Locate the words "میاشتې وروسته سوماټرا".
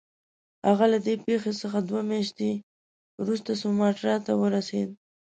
2.11-4.15